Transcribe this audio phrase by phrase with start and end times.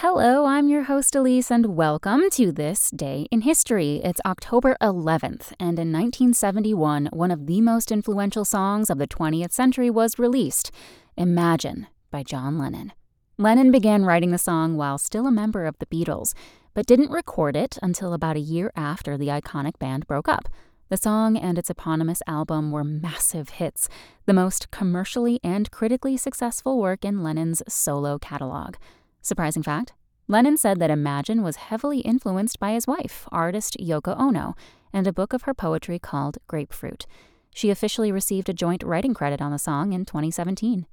[0.00, 4.02] Hello, I'm your host Elise, and welcome to This Day in History.
[4.04, 9.52] It's October 11th, and in 1971, one of the most influential songs of the 20th
[9.52, 10.70] century was released
[11.16, 12.92] Imagine by John Lennon.
[13.38, 16.34] Lennon began writing the song while still a member of the Beatles,
[16.74, 20.46] but didn't record it until about a year after the iconic band broke up.
[20.90, 23.88] The song and its eponymous album were massive hits,
[24.26, 28.76] the most commercially and critically successful work in Lennon's solo catalog.
[29.26, 29.92] Surprising fact
[30.28, 34.54] Lennon said that Imagine was heavily influenced by his wife, artist Yoko Ono,
[34.92, 37.06] and a book of her poetry called Grapefruit.
[37.52, 40.86] She officially received a joint writing credit on the song in 2017.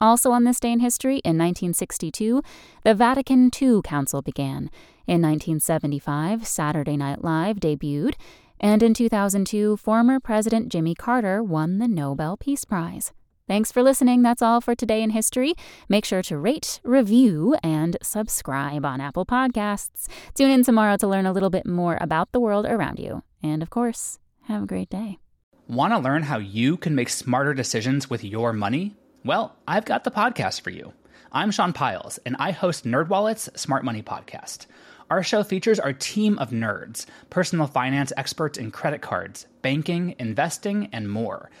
[0.00, 2.42] Also on this day in history, in 1962,
[2.84, 4.70] the Vatican II Council began.
[5.08, 8.14] In 1975, Saturday Night Live debuted.
[8.60, 13.12] And in 2002, former President Jimmy Carter won the Nobel Peace Prize.
[13.50, 14.22] Thanks for listening.
[14.22, 15.54] That's all for today in history.
[15.88, 20.06] Make sure to rate, review, and subscribe on Apple Podcasts.
[20.34, 23.24] Tune in tomorrow to learn a little bit more about the world around you.
[23.42, 25.18] And of course, have a great day.
[25.66, 28.94] Want to learn how you can make smarter decisions with your money?
[29.24, 30.92] Well, I've got the podcast for you.
[31.32, 34.66] I'm Sean Pyles, and I host NerdWallet's Smart Money Podcast.
[35.10, 40.88] Our show features our team of nerds, personal finance experts in credit cards, banking, investing,
[40.92, 41.50] and more–